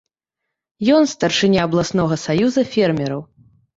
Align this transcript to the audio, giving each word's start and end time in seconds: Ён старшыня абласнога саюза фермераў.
Ён 0.99 1.03
старшыня 1.11 1.59
абласнога 1.69 2.15
саюза 2.25 2.61
фермераў. 2.73 3.21